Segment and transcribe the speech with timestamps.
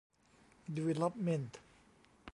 [0.75, 1.57] ดีเวล๊อปเมนต์